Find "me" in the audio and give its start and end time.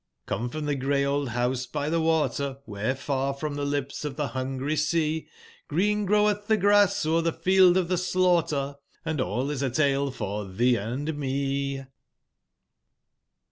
11.19-11.85